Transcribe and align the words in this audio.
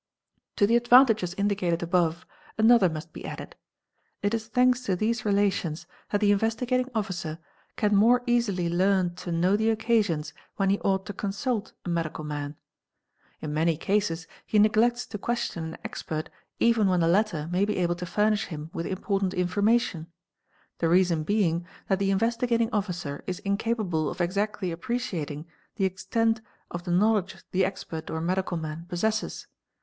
To 0.55 0.65
the 0.65 0.75
advantages 0.77 1.35
indicated— 1.35 1.83
above, 1.83 2.25
another 2.57 2.89
must 2.89 3.13
be 3.13 3.23
added; 3.23 3.55
it 4.23 4.33
is 4.33 4.47
thanks 4.47 4.81
to 4.85 4.95
these 4.95 5.25
relations 5.25 5.85
that 6.09 6.21
the— 6.21 6.31
Investigating 6.31 6.89
Officer 6.95 7.37
can 7.75 7.95
more 7.95 8.23
easily 8.25 8.67
learn 8.67 9.13
to 9.17 9.31
know 9.31 9.55
the 9.55 9.69
occasions 9.69 10.33
when 10.55 10.71
he— 10.71 10.79
ought 10.79 11.05
to 11.05 11.13
consult 11.13 11.73
a 11.85 11.89
medical 11.89 12.23
man. 12.23 12.55
In 13.41 13.53
many 13.53 13.77
cases 13.77 14.25
he 14.43 14.57
neglects 14.57 15.05
to 15.05 15.19
question 15.19 15.65
an 15.65 15.77
expert 15.83 16.31
even 16.59 16.87
when 16.87 17.01
the 17.01 17.07
latter 17.07 17.47
may 17.51 17.63
be 17.63 17.77
able 17.77 17.93
to 17.97 18.05
furnish 18.07 18.45
him 18.45 18.71
with 18.73 18.87
im_ 18.87 18.97
portant 19.03 19.35
information; 19.35 20.07
the 20.79 20.89
reason 20.89 21.21
being 21.23 21.63
that 21.89 21.99
the 21.99 22.09
Investigating 22.09 22.71
Officer 22.73 23.23
is— 23.27 23.37
incapable 23.45 24.09
of 24.09 24.19
exactly 24.19 24.71
appreciating 24.71 25.45
the 25.75 25.85
extent 25.85 26.41
of 26.71 26.85
the 26.85 26.91
knowledge 26.91 27.35
the 27.51 27.63
expert 27.63 28.09
or 28.09 28.19
medical 28.19 28.57
man 28.57 28.87
possesses. 28.89 29.45